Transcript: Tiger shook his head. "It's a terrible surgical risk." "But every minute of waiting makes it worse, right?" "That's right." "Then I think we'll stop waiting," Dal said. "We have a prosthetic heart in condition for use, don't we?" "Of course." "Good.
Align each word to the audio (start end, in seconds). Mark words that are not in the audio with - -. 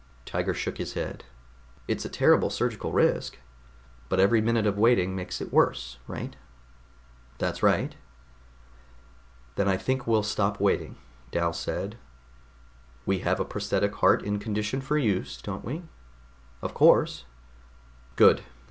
Tiger 0.25 0.55
shook 0.55 0.79
his 0.79 0.93
head. 0.93 1.25
"It's 1.87 2.05
a 2.05 2.09
terrible 2.09 2.49
surgical 2.49 2.91
risk." 2.91 3.37
"But 4.09 4.19
every 4.19 4.41
minute 4.41 4.65
of 4.65 4.75
waiting 4.79 5.15
makes 5.15 5.39
it 5.41 5.53
worse, 5.53 5.99
right?" 6.07 6.35
"That's 7.37 7.61
right." 7.61 7.93
"Then 9.57 9.67
I 9.67 9.77
think 9.77 10.07
we'll 10.07 10.23
stop 10.23 10.59
waiting," 10.59 10.95
Dal 11.29 11.53
said. 11.53 11.99
"We 13.05 13.19
have 13.19 13.39
a 13.39 13.45
prosthetic 13.45 13.93
heart 13.97 14.23
in 14.23 14.39
condition 14.39 14.81
for 14.81 14.97
use, 14.97 15.39
don't 15.39 15.63
we?" 15.63 15.83
"Of 16.63 16.73
course." 16.73 17.25
"Good. 18.15 18.41